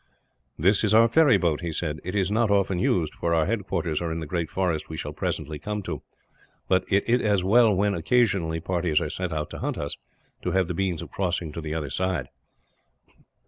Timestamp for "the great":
4.19-4.49